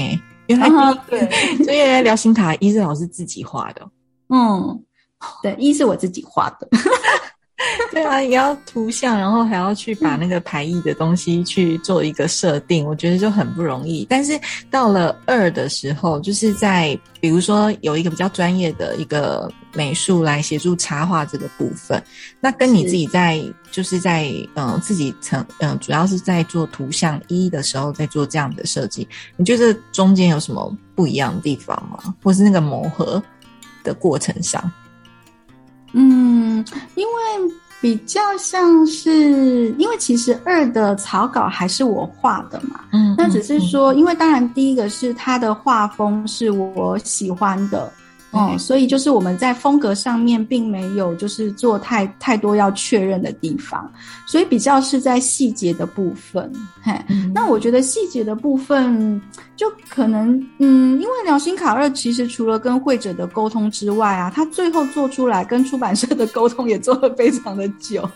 [0.47, 0.67] 原来
[1.09, 1.29] 对，
[1.63, 3.87] 所以聊心卡一是老师自己画的。
[4.29, 4.83] 嗯，
[5.41, 6.67] 对，一是我自己画的。
[7.91, 14.05] 对啊，也要图像，然后还要去把那个排异的东西去做一个设定，我觉得就很不容易。
[14.09, 14.39] 但是
[14.71, 22.01] 到了二的时候，就是在比如说有一个比较专业的一个美术来协助插画这个部分，
[22.39, 32.15] 那跟你自己在就是在嗯自己成嗯主要是在做图像一的时候在做这样的设计，你觉得中间有什么不一样的地方吗？
[32.23, 33.21] 或是那个磨合
[33.83, 34.71] 的过程上？
[35.93, 36.63] 嗯，
[36.95, 47.91] 因为比较像是，因为其实二的草稿还是我画的嘛，嗯，那只是说，因为当然第一个是他的画风是我喜欢的。
[48.31, 53.91] 哦，所以就是我们在风格上面并没有就是做太太多要确认的地方，
[54.27, 56.51] 所以比较是在细节的部分。
[56.79, 56.93] 嘿，
[57.33, 59.19] 那我觉得细节的部分
[59.59, 68.09] 就可能，嗯，因为《良心卡二》其实除了跟会者的沟通之外啊，他最后做出来跟出版社的沟通也做了非常的久。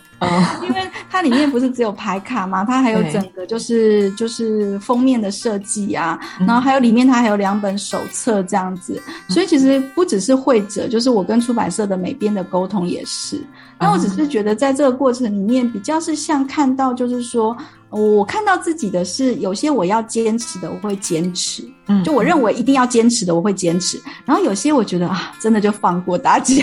[0.62, 0.80] 因为
[1.10, 13.38] 它里面不是只有牌卡嘛，它还有整个就是就是封面的设计啊，然后还有里面它还有两本手册这样子，所以其实不只是会者，就是我跟出版社的美编的沟通也是。
[13.84, 17.56] 那我只是觉得在这个过程里面，比较是像看到就是说。
[17.90, 21.62] 我看到自己的是有些我要坚持的，我会坚持。
[21.86, 23.96] 嗯，就我认为一定要坚持的，我会坚持。
[24.24, 26.56] 然后有些我觉得啊，真的就放过大家，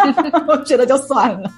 [0.46, 1.50] 我觉得就算了。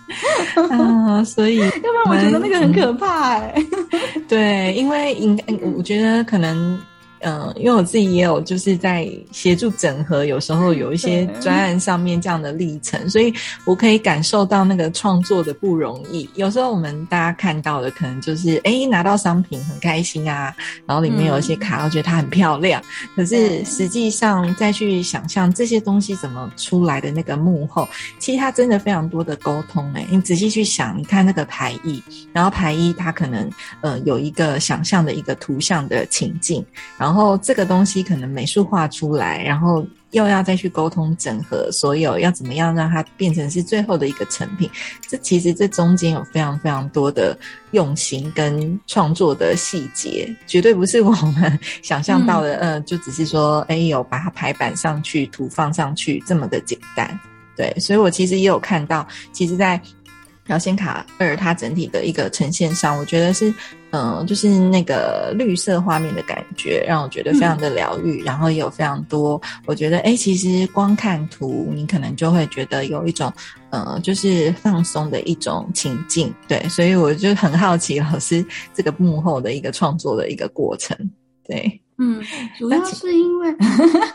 [0.70, 3.66] 嗯，所以 要不然我觉得那个很可怕哎。
[4.28, 5.44] 对，因为应该
[5.76, 6.78] 我觉得可能。
[7.20, 13.32] 嗯，因为我自己也有就是在协助整合，有时候有一些专案上面这样的历程，所以
[13.64, 16.28] 我可以感受到那个创作的不容易。
[16.34, 22.82] 有时候我们大家看到的可能就是哎拿到商品很开心啊，然后里面有一些卡，我觉得它很漂亮。
[23.16, 29.90] 可是实际上再去想象这些东西怎么出来的那个幕后，其实它真的非常多的沟通。
[29.94, 32.02] 哎，你仔细去想，你看那个排艺，
[32.32, 33.50] 然后排艺它可能
[33.80, 36.62] 呃有一个想象的一个图像的情境，
[36.98, 37.05] 然后。
[37.06, 44.68] 然后这个东西可能美术画出来，然后又要再去沟通整合，所有要怎么样让它变成是最后的一个成品？
[45.08, 47.38] 这其实这中间有非常非常多的
[47.70, 57.16] 用心跟创作的细节，绝对不是我们 想象到的，呃，就只是说，哎，有把它排版上去，图放上去这么的简单。
[57.56, 59.80] 对，所以我其实也有看到，其实，在。
[60.46, 63.52] 表现卡二，它整体的一个呈现上，我觉得是，
[63.90, 68.22] 嗯，就是那个绿色画面的感觉，让我觉得非常的疗愈。
[68.22, 73.32] 然后也有非常多，我觉得，哎，其实光看图，你可能就会觉得有一种，
[73.70, 76.32] 呃，就是放松的一种情境。
[76.46, 80.96] 对，所以我就很好奇老师这个幕后的一个创作的一个过程。
[81.44, 81.80] 对。
[81.98, 82.22] 嗯，
[82.58, 83.54] 主要是因为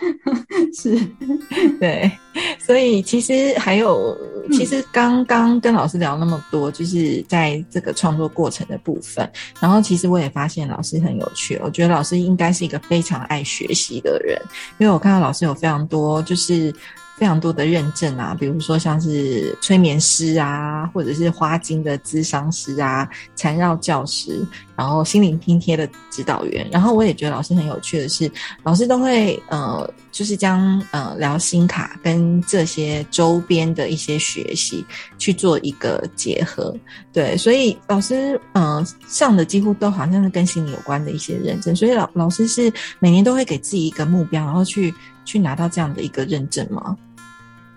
[0.73, 0.99] 是，
[1.79, 2.11] 对，
[2.59, 4.15] 所以其实还有，
[4.51, 9.27] 其实刚刚跟老师聊那么多，就是在这个创作过程的部分，
[9.59, 14.39] 然后其实我也发现老师很有趣，我觉得老师应该是一个非常爱学习的人，
[14.77, 16.73] 因为我看到老师有非常多就是。
[17.17, 24.43] 非常多的认证啊，比如说像是催眠师啊，或者是花精的咨商师啊，缠绕教师，
[24.75, 26.67] 然后心灵拼贴的指导员。
[26.71, 28.31] 然后我也觉得老师很有趣的是，
[28.63, 34.83] 老师都会呃，就是将呃聊心卡跟这些周边的一些学习
[35.19, 36.75] 去做一个结合。
[37.13, 41.75] 对，所以老师呃上的几乎都好像是跟心理有关的一些认证。
[41.75, 44.91] 所以老老师是每年都会给自己一个目标，然后去
[45.25, 46.95] 去拿到这样的一个认证吗？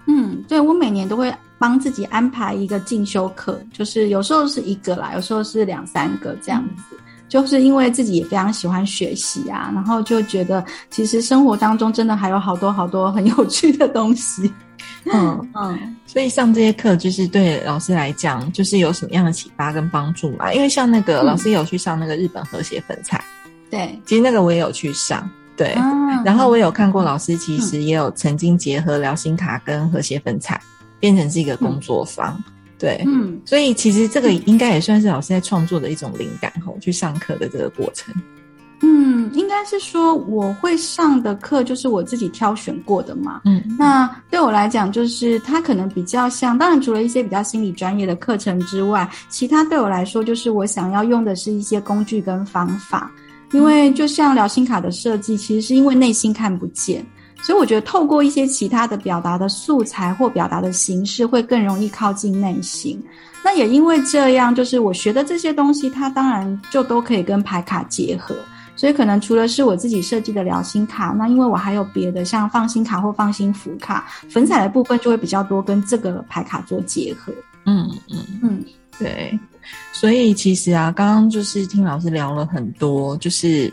[0.07, 14.53] 嗯，对，我每年都会帮自己安排一个进修课，就是有时候是一个啦，有时候是两三个这样子，就是因为自己也非常喜欢学习啊，然后就觉得其实生活当中真的还有好多好多很有趣的东西。
[15.11, 20.53] 嗯嗯，所以上这些课就是对老师来讲，就是有什么样的启发跟帮助嘛？
[20.53, 23.23] 因为像那个老师有去上那个日本和谐粉彩，
[23.71, 25.27] 对，其实那个我也有去上。
[25.57, 25.75] 对，
[26.25, 30.61] 然后我有看过老师，其实也有曾经结合聊心卡跟和谐粉彩，
[30.99, 32.43] 变成是一个工作坊。
[32.77, 38.13] 对，嗯，所以其实这个应该也算是老师在创作的一种灵感吼，去上课的这个过程。
[38.83, 43.41] 嗯，应该是说我会上的课就是我自己挑选过的嘛。
[43.45, 53.11] 嗯，那对我来讲，就是它可能比较像，当然除了一些比较心理专业的课程之外，其他对我来说就是我想要用的是一些工具跟方法。
[53.57, 57.05] 因为就像聊心卡的设计，其实是因为内心看不见，
[57.43, 63.01] 所以我觉得透过一些其他的表达的素材或表达的形式，会更容易靠近内心。
[63.45, 68.35] 那也因为这样，就是我学的这些东西，它当然就都可以跟牌卡结合。
[68.77, 77.33] 所以可能除了是我自己设计的聊心卡，那因为我还有别的，像放心卡或放心福卡，粉彩的部分就会比较多，跟这个牌卡做结合。
[77.67, 78.65] 嗯嗯嗯，
[78.99, 79.39] 对。
[79.93, 83.73] 所以其实啊，刚刚就是听老师聊了很多，就是。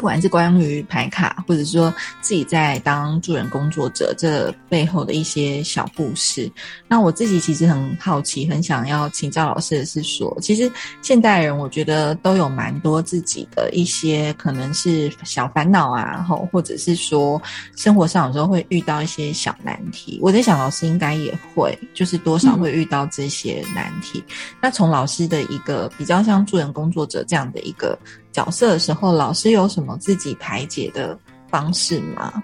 [0.00, 1.92] 不管是关于排卡，或者说
[2.22, 6.50] 自己在当助人工作者这背后的一些小故事，
[6.88, 10.72] 那我自己其实很好奇，很想要请教老师的是说，其实
[11.02, 17.40] 现代人我觉得都有蛮多自己的一些可能是小烦恼啊，或或者是说
[17.76, 20.18] 生活上有时候会遇到一些小难题。
[20.22, 24.24] 我在想，老师应该也会，就是多少会遇到这些难题。
[24.62, 27.98] 那从老师的一个比较像助人工作者这样的一个。
[28.32, 31.18] 角色的时候，老师有什么自己排解的
[31.48, 32.42] 方式吗？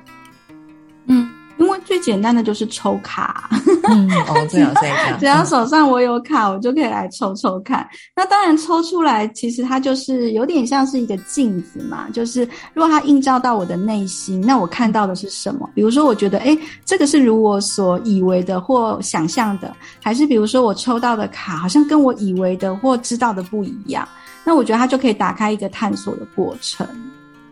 [1.06, 3.48] 嗯，因为最简单的就是抽卡。
[3.88, 5.18] 嗯，哦， 这样这样。
[5.20, 7.88] 只要手上我有卡，我就可以来抽抽看。
[8.16, 12.08] 那当然，抽出来其实它就是有点像是一个镜子嘛。
[12.12, 12.42] 就是
[12.74, 15.70] 如果它映照到我的内心，那我看到的是什么？
[15.72, 19.72] 比如说，我觉得，哎，这个是如我所以为的或想象的，
[20.02, 24.06] 还是比如说我抽到的卡好像跟我以为的或知道的不一样？
[24.46, 26.86] 那我觉得它就可以打开一个探索的过程，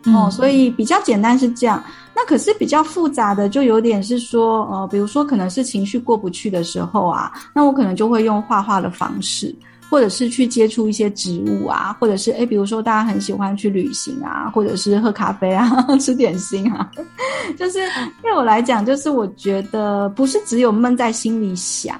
[0.05, 1.83] 哦，所以比较简单是这样。
[2.15, 9.53] 那可是比较复杂的，就有点是说，呃，比如说可能是情绪过不去的时候啊，那我可能就会用画画的方式，
[9.89, 15.69] 或者是去接触一些植物啊，或者是诶，比如说大家很喜欢去旅行啊，或者是喝咖啡啊，
[15.99, 16.89] 吃点心啊，
[17.59, 17.79] 就是
[18.21, 21.99] 对我来讲，就是我觉得不是只有闷在心里想。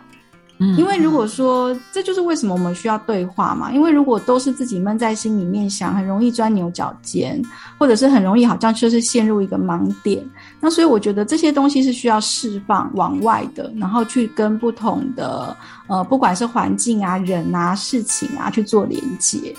[0.78, 7.42] 因为如果说这就是为什么我们需要对话嘛，因为如果都是自己闷在心里面想，很容易钻牛角尖，
[7.78, 10.26] 或者是很容易好像就是陷入一个盲点。
[10.62, 15.56] 那所以我觉得这些东西是需要释放往外的，然后去跟不同的
[15.88, 19.54] 呃，不管是环境啊、人啊、事情啊去做连接。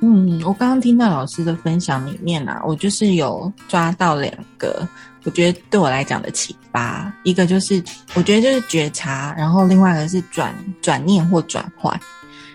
[0.00, 4.86] 嗯，我刚刚听到老师的分享里面啊，我就是有抓到两个。
[5.26, 7.82] 我觉得对我来讲的启发，一个就是
[8.14, 12.00] 我觉得就是觉察，然后另外一个是转转念或转换，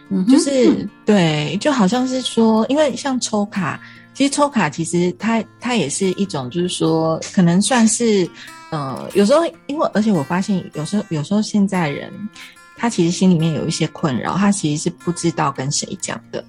[0.09, 3.77] 嗯，就是对，就好像是说，因为像抽卡，
[4.13, 8.27] 其实抽卡其实它它也是一种，就是说可能算是，
[8.69, 12.09] 呃，有时候因为而且我发现有时候有时候现在人
[12.77, 16.43] 他其实心里面有一些困扰，他其实是不知道跟谁讲的。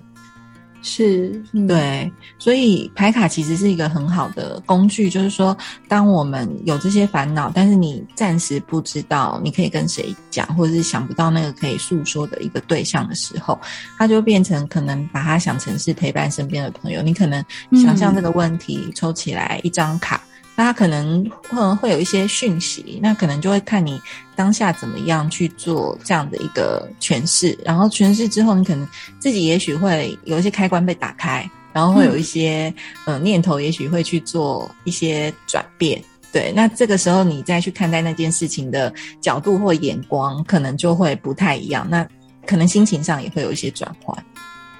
[0.82, 1.30] 是
[1.68, 5.08] 对，所以牌卡其实是一个很好的工具。
[5.08, 5.56] 就是说，
[5.88, 13.58] 当我们有这些烦恼，但是你暂时不知道你可以跟谁讲，或者是想不到那个可以诉说的一个对象的时候，
[13.96, 17.00] 它就变成可能把它想成是陪伴身边的朋友。
[17.00, 20.20] 你可能想象这个问题，抽起来一张卡。
[20.54, 24.00] 那他可能会会有一些讯息，那可能就会看你
[24.36, 28.86] 当下怎么样去做这样的一个诠释，然后诠释之后，你可能
[29.18, 32.72] 自己也许会有一些开关被打开，然后会有一些
[33.06, 36.02] 呃念头，也许会去做一些转变。
[36.32, 41.86] 对，那这个时候你再去看待那件事情的角度或眼光，可能就会不太一样。
[41.90, 42.06] 那
[42.46, 44.16] 可能心情上也会有一些转换。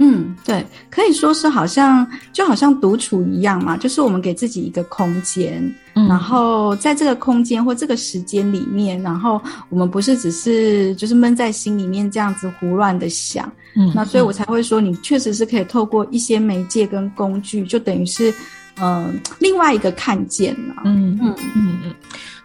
[0.04, 5.72] 嗯，对，可以说是好像就好像独处一样嘛，就是我们给自己一个空间，
[6.08, 18.34] 然后在这个空间或这个时间里面，然后我们不是只是就是闷在心里面这样子胡乱的想，嗯，那所以我才会说，你确实是可以透过一些媒介跟工具，就等于是
[18.80, 21.32] 嗯另外一个看见了，嗯嗯。
[21.54, 21.94] 嗯嗯，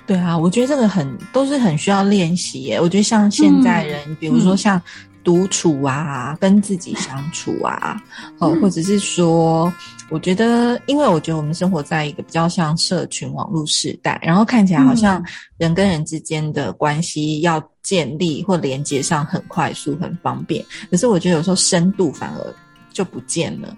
[0.06, 4.80] 对啊，我觉得这个很都是很需要练习耶，我觉得像现在人，比如说像。
[5.28, 8.02] 独处啊，跟自己相处啊，
[8.40, 9.70] 哦，或者是说，
[10.10, 15.22] 我觉得，因为我觉得我们生活在一个比较像社群网络时代，然后看起来好像
[15.58, 22.56] 人跟人之间的关系要建立或连接上很快速、很方便，可是我觉得有时候深度反而
[22.94, 23.76] 就不见了。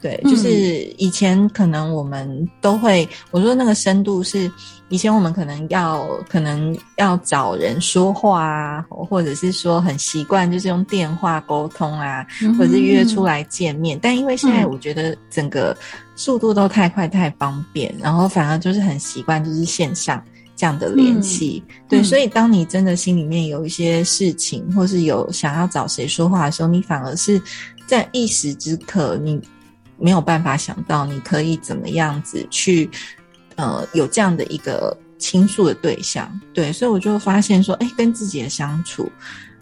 [0.00, 4.50] 对，就是以前可能我们都会，我说那个深度是
[4.88, 12.24] 以前我们可能要可能要找人说话啊，或者是说很习惯就是用电话沟通啊，
[12.56, 13.98] 或者是约出来见面。
[14.00, 15.76] 但因为现在我觉得整个
[16.14, 20.22] 速度都太快太方便，然后反而就是很习惯就是线上
[20.54, 21.60] 这样的联系。
[21.88, 27.42] 对，所以当你真的心里面有一些事情，或是有想要找谁说话的时候，你反而是
[27.84, 29.40] 在一时之刻你。
[29.98, 32.88] 没有办法想到你可以怎么样子去，
[33.56, 39.10] 呃，有这样的一个倾诉的对象，对，所以我就发现说，哎，跟自己的相处，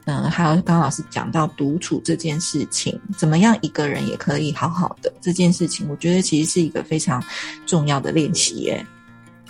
[0.04, 7.22] 嗯，还有刚刚老师讲到独处这件事情，怎么样一个人也可以好好的这件事情，我觉得其实是一个非常
[7.64, 8.84] 重要的练习耶。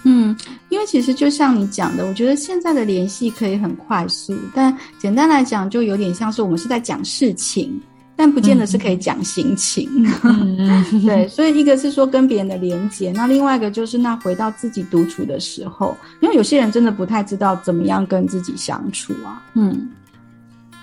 [0.04, 0.36] 嗯，
[0.68, 7.80] 因为其实就像你讲的，我觉得现在的联系可以很快速，但简单来讲，就有点像是我们是在讲事情。
[8.16, 9.88] 但不见得是可以讲心情，
[11.04, 19.88] 对，所以一个是说跟别人的连接，那另外一个就是那回到自己独处的时候，因为有些人真的不太知道怎么样跟自己相处啊，嗯，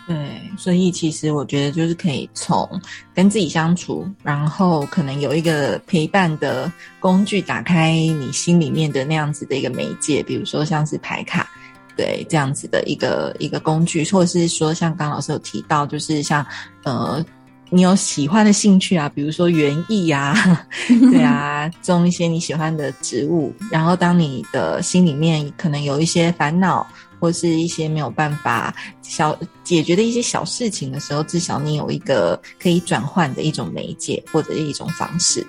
[0.08, 2.70] 对，所以其实我觉得就是可以从
[3.16, 11.50] 跟自己相处，然后可能有一个陪伴的工具，打开你心里面的那样子的一个媒介，比如说像是牌卡，
[11.96, 16.46] 对，这样子的一个一个工具，或者是说像刚老师有提到，就是像
[16.84, 17.24] 呃，
[17.70, 20.36] 你有喜欢的兴趣啊，比如说园艺呀，
[21.12, 26.86] 对啊，种一些你喜欢的植物，然后当你的心里面可能有一些烦恼。
[27.20, 29.34] 或是一些没有办法小
[29.64, 35.48] 解决的一些小事情的时候，至少你有一个可以转换的一种媒介或者一种方式。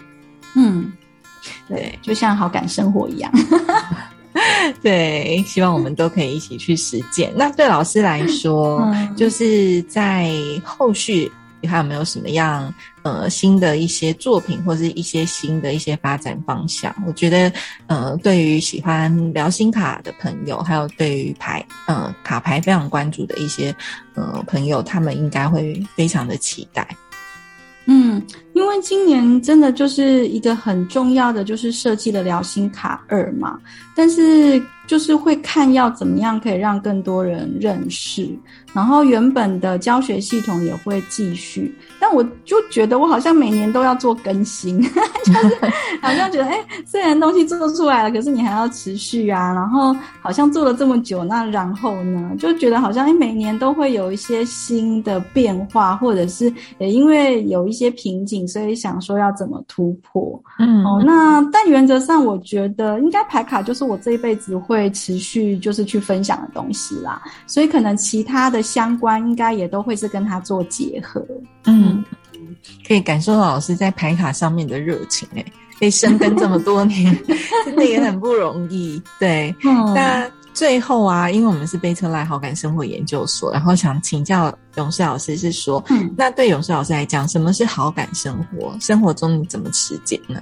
[0.55, 0.92] 嗯，
[1.68, 3.32] 对，就像好感生活一样。
[4.82, 7.32] 对，希望我们都可以一起去实践。
[7.37, 10.30] 那对老师来说，就是在
[10.64, 11.30] 后续。
[11.66, 12.70] 还有没有什么样
[13.05, 16.95] 呃新的一些作品，或者是一些新的一些发展方向？
[17.07, 17.51] 我觉得
[17.87, 23.74] 呃，对于喜欢聊心卡的朋友，还有对于牌呃卡牌非常关注的一些
[24.12, 26.87] 呃朋友，他们应该会非常的期待。
[27.87, 28.22] 嗯，
[28.55, 33.59] 因为今年真的就是一个很重要的，就是设计了聊心卡二嘛，
[33.94, 38.28] 但是就是会看要怎么样可以让更多人认识。
[38.72, 45.57] 然后原本的教学系统也会继续，但我就觉得我好像每年都要做更新，就是
[46.02, 49.52] 好像觉得哎，虽然东西做出来了，可是你还要持续啊。
[49.55, 60.38] 然后好像做了这么久，那然后呢，就觉得好像哎，每年都会有一些新的变化，或者是也因为有一些瓶颈，所以想说要怎么突破。
[60.59, 68.64] 嗯，哦，那但原则上我觉得应该牌卡就是我这一辈子会持续就是去分享的东西啦，所以可能其他的。
[68.74, 71.24] 相关应该也都会是跟他做结合，
[71.66, 72.03] 嗯，
[72.88, 75.45] 可以感受到老师在牌卡上面的热情，哎，
[75.78, 77.16] 可以深耕这么多年，
[77.64, 79.01] 真的也很不容易。
[79.20, 79.55] 对，
[79.95, 88.74] 那最后啊，因为我们是贝特赖好感生活研究所，然后想请教勇士老师，是说，嗯，那对勇士老师来讲，什么是好感生活？
[88.80, 90.40] 生活中你怎么实践呢？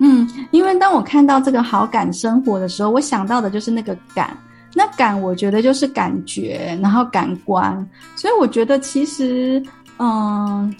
[0.00, 4.36] 嗯，因为当我看到这个好感生活的时候，我想到的就是那个感。
[4.74, 9.62] 那感，我觉得就是感觉，然后感官，所以我觉得其实，
[9.98, 10.74] 嗯。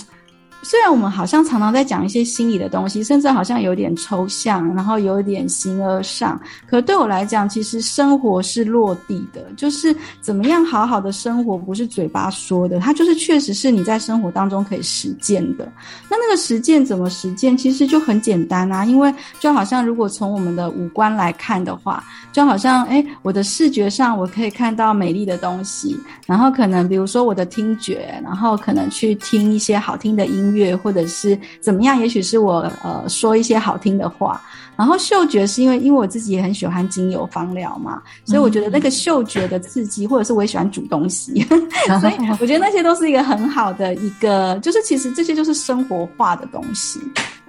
[0.63, 6.39] 虽然我们好像常常在讲一些心理的东西，甚至好像有点抽象，然后有点形而上，
[6.69, 15.67] 可对我来讲，其实生活是落地的，就是怎么样好好的生活，不是嘴巴说的，它就是确实是你在生活当中可以实践的。
[16.11, 17.57] 那那个实践怎么实践？
[17.57, 30.50] 其实就很简单啊，因为就好像如果从我们的五官来看的话，就好像哎，我的视觉上我可以看到美丽的东西，然后可能比如说我的听觉，然后可能去听一些好听的音。
[30.55, 34.41] 乐或者是怎么样，也许是我呃说一些好听的话，
[34.77, 41.41] 然后嗅觉是因为因为我自己也很喜欢精油芳疗嘛，所以我觉得那个嗅觉的刺激，或者是我也喜欢煮东西，
[42.01, 47.01] 所以 我觉得那些都是一个很好的一个，就是其实这些就是生活化的东西，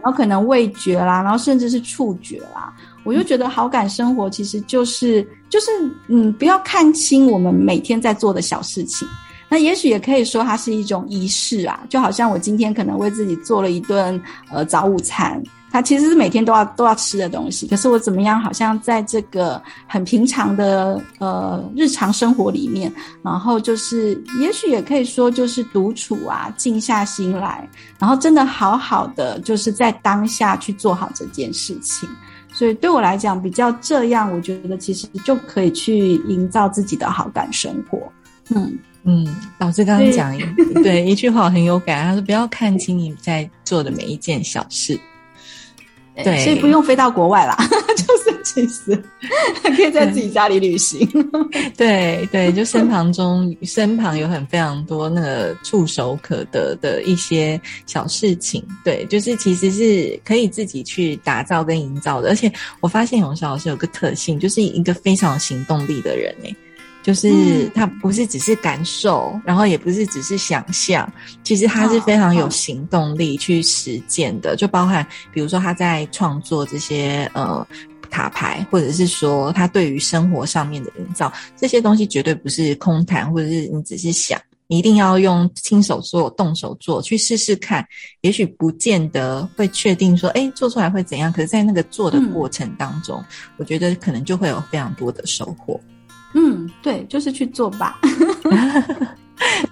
[0.01, 2.73] 然后可能味觉啦，然后甚至是触觉啦，
[3.03, 5.71] 我就觉得好感生活其实就是就是
[6.07, 9.07] 嗯，不要看清我们每天在做的小事情。
[9.51, 17.67] 那也许也可以说它是一种仪式啊，就好像我今天可能为自己做了一顿呃早午餐，它其实是每天都要都要吃的东西。
[17.67, 22.89] 可是我怎么样，好像在这个很平常的呃日常生活里面，
[23.21, 27.67] 然后就是也许也可以说就是独处啊，静下心来，
[27.99, 32.07] 然后真的好好的就是在当下去做好这件事情。
[32.53, 37.99] 所以对我来讲，比较这样，我觉得其实就可以去营造自己的好感生活。
[38.55, 38.79] 嗯。
[39.03, 39.27] 嗯，
[39.57, 40.37] 老师刚刚讲
[40.83, 44.99] 对一句话很有感，他说不要看清你在做的每一件小事，
[46.23, 47.57] 对，所以不用飞到国外啦，
[47.97, 48.95] 就是其实
[49.63, 51.07] 可以在自己家里旅行。
[51.75, 62.29] 对对，就身旁中身旁有很非常多那个触手可得的一些小事情，对，就是其实是可以自己去打造跟营造的。
[62.29, 66.55] 而且我发现永小老师有个特性，就是一个非常有行动力的人哎。
[67.03, 71.11] 就是他不是只是感受，然后也不是只是想象，
[71.43, 74.55] 其实他是非常有行动力去实践的。
[74.55, 77.65] 就包含比如说他在创作这些呃
[78.09, 87.83] 卡牌，或者是说他对于生活上面的营造这些东西，绝对不是空谈，或者是你只是想，你一定要用亲手做、动手做去试试看。
[88.21, 91.31] 也许不见得会确定说，哎，做出来会怎样。
[91.33, 93.23] 可是，在那个做的过程当中，
[93.57, 95.79] 我觉得可能就会有非常多的收获。
[96.33, 97.99] 嗯，对，就是去做吧。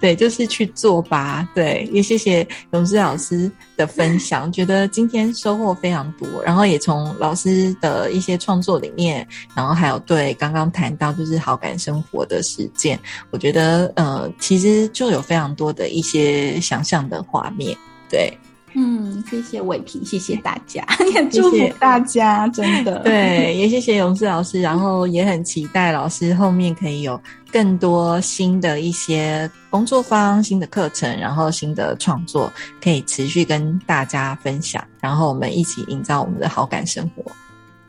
[0.00, 1.48] 对，就是去做吧。
[1.54, 6.28] 对，也谢谢永志老师的分享，觉得今天收获非常多。
[6.42, 12.98] 然后也从老师的一些创作里面，然后还有对刚刚谈到就是好感生活的实践，
[13.30, 17.76] 我觉得呃，其实就有非常多的一些想象的画面。
[18.08, 18.36] 对。
[18.74, 23.00] 嗯，谢谢伟平，谢谢大家， 也祝福大家，真的。
[23.00, 27.20] 对，也谢谢勇士老师，然后也很期待老师后面可以有
[27.52, 32.52] 更多新的一些工作坊、新的课程，然后新的创作
[32.82, 37.24] 可以持续跟大家分享，然后我们一起营造我们的好感生活。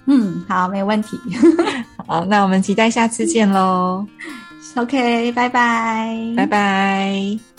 [0.05, 1.19] 嗯，好，没问题。
[2.07, 4.05] 好，那我们期待下次见喽。
[4.75, 7.50] OK，拜拜，拜拜。